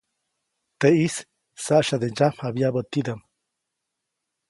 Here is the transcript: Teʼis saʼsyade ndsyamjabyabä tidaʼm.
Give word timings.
Teʼis 0.79 1.15
saʼsyade 1.63 2.07
ndsyamjabyabä 2.11 2.81
tidaʼm. 2.91 3.21